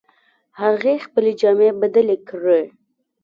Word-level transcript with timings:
هغې 0.61 0.93
خپلې 1.05 1.31
جامې 1.39 1.69
بدلې 1.81 2.17
کړې 2.29 2.63